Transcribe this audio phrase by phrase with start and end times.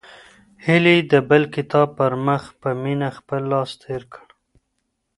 [0.65, 4.25] هیلې د بل کتاب پر مخ په مینه خپل لاس تېر کړ.